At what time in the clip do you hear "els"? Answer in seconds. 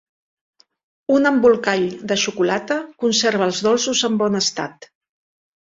3.51-3.63